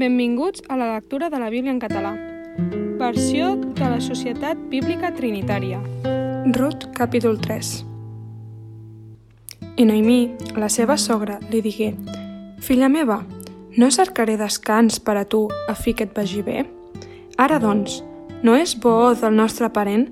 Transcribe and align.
Benvinguts 0.00 0.62
a 0.70 0.78
la 0.78 0.94
lectura 0.94 1.28
de 1.28 1.38
la 1.38 1.50
Bíblia 1.50 1.70
en 1.70 1.78
català. 1.78 2.14
Versió 2.96 3.50
de 3.56 3.84
la 3.84 3.98
Societat 4.00 4.56
Bíblica 4.70 5.10
Trinitària. 5.12 5.76
Rut, 6.56 6.86
capítol 6.96 7.36
3. 7.36 7.72
I 9.76 9.84
Noemí, 9.84 10.32
la 10.56 10.70
seva 10.72 10.96
sogra, 10.96 11.36
li 11.52 11.60
digué 11.60 11.90
«Filla 12.64 12.88
meva, 12.88 13.18
no 13.76 13.90
cercaré 13.92 14.38
descans 14.40 14.96
per 15.04 15.18
a 15.20 15.26
tu 15.28 15.42
a 15.68 15.76
fi 15.76 15.92
que 15.92 16.08
et 16.08 16.16
vagi 16.16 16.40
bé? 16.48 16.64
Ara, 17.36 17.60
doncs, 17.60 18.00
no 18.40 18.56
és 18.56 18.72
bo 18.80 19.12
del 19.12 19.36
nostre 19.36 19.68
parent 19.68 20.08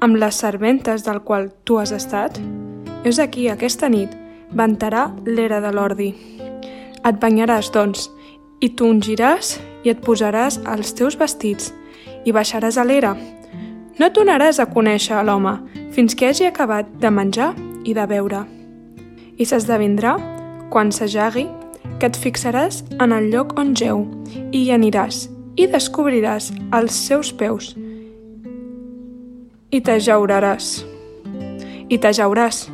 amb 0.00 0.16
les 0.16 0.40
serventes 0.40 1.04
del 1.04 1.20
qual 1.20 1.50
tu 1.68 1.76
has 1.76 1.92
estat? 1.92 2.40
És 3.04 3.20
aquí, 3.20 3.50
aquesta 3.52 3.92
nit, 3.92 4.16
ventarà 4.48 5.10
l'era 5.28 5.60
de 5.60 5.76
l'ordi. 5.76 6.14
Et 7.04 7.20
banyaràs, 7.20 7.68
doncs, 7.68 8.08
i 8.60 8.70
t'ungiràs 8.72 9.56
i 9.84 9.92
et 9.92 10.00
posaràs 10.04 10.58
els 10.72 10.94
teus 10.96 11.16
vestits 11.20 11.72
i 12.24 12.32
baixaràs 12.32 12.78
a 12.78 12.84
l'era. 12.86 13.14
No 14.00 14.08
tornaràs 14.12 14.60
a 14.60 14.68
conèixer 14.72 15.22
l'home 15.24 15.54
fins 15.94 16.16
que 16.16 16.28
hagi 16.28 16.48
acabat 16.48 16.88
de 17.00 17.10
menjar 17.10 17.52
i 17.84 17.94
de 17.96 18.04
beure. 18.08 18.42
I 19.36 19.44
s'esdevindrà, 19.44 20.16
quan 20.72 20.92
s'ajagui, 20.92 21.46
que 22.00 22.08
et 22.10 22.18
fixaràs 22.18 22.82
en 23.00 23.12
el 23.12 23.30
lloc 23.32 23.54
on 23.60 23.72
geu 23.76 24.04
i 24.50 24.64
hi 24.64 24.70
aniràs 24.74 25.26
i 25.56 25.68
descobriràs 25.72 26.50
els 26.76 26.96
seus 27.08 27.32
peus 27.32 27.74
i 29.72 29.80
t'ajauraràs. 29.80 30.84
I 31.92 31.96
t'ajauràs, 32.00 32.66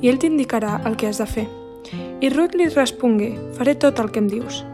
i 0.00 0.08
ell 0.10 0.20
t'indicarà 0.20 0.80
el 0.88 0.96
que 0.96 1.08
has 1.10 1.20
de 1.20 1.26
fer. 1.28 1.46
I 2.20 2.30
Ruth 2.32 2.56
li 2.56 2.68
respongué, 2.72 3.34
faré 3.58 3.76
tot 3.76 4.00
el 4.00 4.10
que 4.12 4.22
em 4.22 4.30
dius 4.30 4.64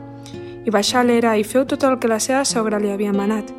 i 0.64 0.70
baixà 0.70 1.00
a 1.00 1.06
l'era 1.06 1.34
i 1.38 1.44
feu 1.44 1.64
tot 1.66 1.84
el 1.84 1.98
que 1.98 2.10
la 2.10 2.20
seva 2.22 2.44
sogra 2.44 2.78
li 2.78 2.90
havia 2.92 3.12
manat. 3.12 3.50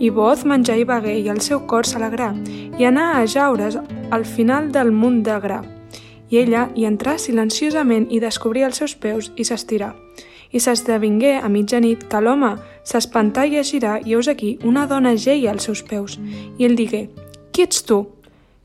I 0.00 0.10
Boaz 0.10 0.44
menjà 0.44 0.76
i 0.76 0.84
begué 0.88 1.16
i 1.20 1.28
el 1.28 1.40
seu 1.44 1.62
cor 1.70 1.86
s'alegrà 1.88 2.32
i 2.78 2.86
anà 2.88 3.12
a 3.18 3.26
jaure's 3.26 3.78
al 4.10 4.24
final 4.24 4.70
del 4.72 4.92
munt 4.92 5.22
de 5.24 5.38
gra. 5.40 5.60
I 6.30 6.38
ella 6.44 6.68
hi 6.74 6.86
entrà 6.86 7.16
silenciosament 7.18 8.06
i 8.10 8.20
descobrí 8.22 8.62
els 8.62 8.78
seus 8.80 8.94
peus 8.94 9.32
i 9.36 9.44
s'estirà. 9.44 9.94
I 10.50 10.58
s'esdevingué 10.58 11.36
a 11.38 11.48
mitjanit 11.48 12.06
que 12.10 12.20
l'home 12.20 12.56
s'espantà 12.86 13.44
i 13.46 13.58
es 13.60 13.70
girà 13.70 13.98
i 14.04 14.14
heus 14.14 14.28
aquí 14.28 14.56
una 14.64 14.86
dona 14.86 15.14
geia 15.16 15.52
als 15.52 15.68
seus 15.68 15.82
peus. 15.82 16.18
I 16.58 16.66
ell 16.66 16.76
digué, 16.78 17.08
qui 17.52 17.66
ets 17.66 17.84
tu? 17.86 18.04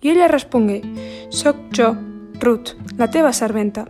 I 0.02 0.14
ella 0.14 0.30
respongué, 0.30 0.82
soc 1.30 1.58
jo, 1.74 1.96
Ruth, 2.42 2.76
la 2.98 3.10
teva 3.10 3.32
serventa. 3.34 3.86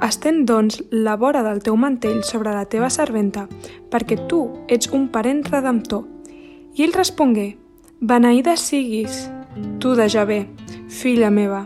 Estén, 0.00 0.44
doncs, 0.46 0.84
la 0.90 1.16
vora 1.16 1.42
del 1.42 1.58
teu 1.58 1.74
mantell 1.74 2.20
sobre 2.22 2.52
la 2.54 2.68
teva 2.70 2.86
serventa, 2.86 3.48
perquè 3.90 4.14
tu 4.30 4.44
ets 4.70 4.92
un 4.94 5.08
parent 5.10 5.42
redemptor. 5.50 6.04
I 6.78 6.84
ell 6.86 6.94
respongué, 6.94 7.56
Beneïda 7.98 8.54
siguis, 8.54 9.24
tu 9.82 9.96
de 9.98 10.06
Javé, 10.06 10.44
filla 10.86 11.32
meva, 11.34 11.64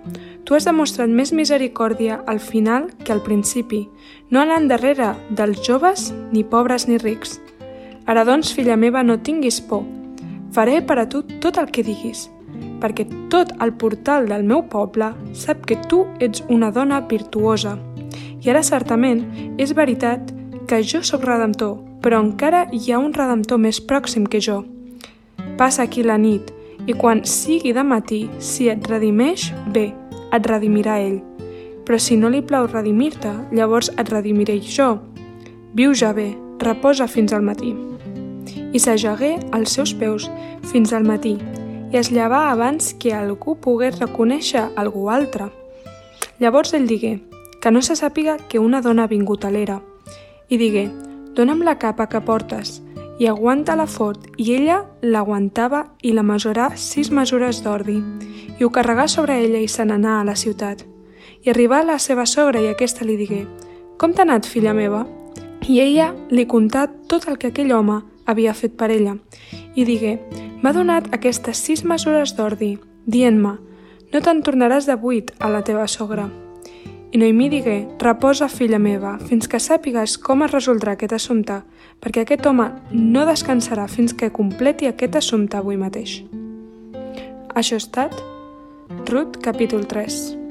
tu 0.48 0.56
has 0.56 0.64
demostrat 0.64 1.12
més 1.12 1.34
misericòrdia 1.36 2.22
al 2.27 2.41
final 2.41 2.88
que 3.05 3.12
al 3.12 3.20
principi, 3.20 3.83
no 4.30 4.41
a 4.41 4.48
l'endarrere 4.48 5.12
dels 5.28 5.60
joves, 5.69 6.08
ni 6.33 6.42
pobres 6.42 6.88
ni 6.88 6.97
rics. 6.97 7.36
Ara 8.08 8.25
doncs, 8.25 8.55
filla 8.56 8.80
meva, 8.80 9.05
no 9.05 9.20
tinguis 9.20 9.60
por. 9.60 9.84
Faré 10.56 10.80
per 10.80 10.98
a 10.98 11.08
tu 11.08 11.22
tot 11.44 11.60
el 11.60 11.69
que 11.69 11.84
diguis, 11.84 12.30
perquè 12.80 13.05
tot 13.28 13.53
el 13.60 13.77
portal 13.77 14.27
del 14.33 14.48
meu 14.48 14.64
poble 14.72 15.12
sap 15.36 15.66
que 15.69 15.77
tu 15.88 16.06
ets 16.19 16.42
una 16.48 16.72
dona 16.72 17.05
virtuosa, 17.12 17.77
i 18.43 18.51
ara, 18.51 18.62
certament, 18.67 19.23
és 19.59 19.75
veritat 19.75 20.33
que 20.69 20.83
jo 20.83 21.03
sóc 21.07 21.25
redemptor, 21.27 21.79
però 22.03 22.19
encara 22.23 22.67
hi 22.75 22.93
ha 22.93 22.99
un 22.99 23.15
redemptor 23.15 23.61
més 23.62 23.81
pròxim 23.81 24.27
que 24.27 24.41
jo. 24.43 24.62
Passa 25.59 25.87
aquí 25.87 26.03
la 26.03 26.19
nit, 26.19 26.50
i 26.87 26.94
quan 26.99 27.22
sigui 27.28 27.72
de 27.72 27.84
matí, 27.87 28.25
si 28.43 28.69
et 28.72 28.87
redimeix, 28.91 29.53
bé, 29.75 29.93
et 30.34 30.50
redimirà 30.50 30.99
ell. 30.99 31.21
Però 31.87 31.99
si 31.99 32.16
no 32.19 32.31
li 32.31 32.43
plau 32.43 32.66
redimir-te, 32.66 33.33
llavors 33.55 33.91
et 33.99 34.11
redimiré 34.11 34.59
jo. 34.62 34.97
Viu 35.75 35.95
ja 35.95 36.12
bé, 36.15 36.33
reposa 36.62 37.06
fins 37.06 37.33
al 37.33 37.43
matí. 37.47 37.75
I 38.72 38.78
s'ajagué 38.81 39.37
als 39.53 39.75
seus 39.77 39.93
peus 39.95 40.31
fins 40.71 40.93
al 40.93 41.05
matí 41.05 41.37
i 41.93 41.99
es 42.00 42.09
llevà 42.09 42.47
abans 42.50 42.95
que 42.97 43.12
algú 43.12 43.55
pogués 43.61 43.99
reconèixer 44.00 44.71
algú 44.81 45.11
altre. 45.12 45.50
Llavors 46.41 46.72
ell 46.72 46.89
digué, 46.89 47.19
que 47.62 47.71
no 47.71 47.81
se 47.81 47.95
sàpiga 47.95 48.37
que 48.50 48.59
una 48.59 48.83
dona 48.83 49.05
ha 49.05 49.11
vingut 49.11 49.45
a 49.47 49.50
l'era. 49.55 49.78
I 50.50 50.59
digué, 50.59 50.89
dona'm 51.39 51.62
la 51.62 51.78
capa 51.78 52.09
que 52.11 52.21
portes, 52.21 52.81
i 53.23 53.28
aguanta-la 53.31 53.87
fort, 53.87 54.27
i 54.37 54.50
ella 54.56 54.81
l'aguantava 55.00 55.84
i 56.03 56.11
la 56.12 56.25
mesurà 56.27 56.72
sis 56.75 57.12
mesures 57.15 57.62
d'ordi, 57.62 58.01
i 58.59 58.65
ho 58.65 58.71
carregà 58.75 59.06
sobre 59.06 59.39
ella 59.45 59.62
i 59.62 59.69
se 59.71 59.87
n'anà 59.87 60.19
a 60.21 60.27
la 60.27 60.34
ciutat. 60.34 60.83
I 61.47 61.55
arribà 61.55 61.81
a 61.81 61.87
la 61.87 61.99
seva 62.03 62.27
sogra 62.27 62.61
i 62.61 62.67
aquesta 62.67 63.06
li 63.06 63.17
digué, 63.17 63.47
com 63.97 64.11
t'ha 64.11 64.27
anat, 64.27 64.47
filla 64.47 64.75
meva? 64.75 65.06
I 65.62 65.78
ella 65.87 66.11
li 66.34 66.49
contà 66.51 66.89
tot 67.06 67.28
el 67.31 67.39
que 67.39 67.53
aquell 67.55 67.71
home 67.71 68.03
havia 68.27 68.55
fet 68.59 68.75
per 68.75 68.91
ella, 68.91 69.15
i 69.78 69.87
digué, 69.87 70.19
m'ha 70.62 70.75
donat 70.75 71.12
aquestes 71.15 71.62
sis 71.62 71.87
mesures 71.87 72.34
d'ordi, 72.34 72.75
dient-me, 73.06 73.59
no 74.12 74.21
te'n 74.21 74.43
tornaràs 74.43 74.91
de 74.91 74.99
buit 74.99 75.31
a 75.39 75.49
la 75.49 75.62
teva 75.62 75.87
sogra. 75.87 76.27
I 77.12 77.19
Noemí 77.19 77.50
digué, 77.53 77.89
reposa, 78.00 78.47
filla 78.49 78.78
meva, 78.81 79.19
fins 79.28 79.45
que 79.45 79.59
sàpigues 79.61 80.15
com 80.17 80.47
es 80.47 80.55
resoldrà 80.55 80.95
aquest 80.97 81.12
assumpte, 81.12 81.59
perquè 82.00 82.25
aquest 82.25 82.49
home 82.49 82.71
no 82.97 83.27
descansarà 83.28 83.84
fins 83.84 84.17
que 84.17 84.33
completi 84.33 84.89
aquest 84.89 85.21
assumpte 85.21 85.61
avui 85.61 85.77
mateix. 85.77 86.22
Això 87.53 87.77
ha 87.77 87.84
estat 87.84 88.17
Ruth, 89.11 89.43
capítol 89.45 89.84
3. 89.84 90.41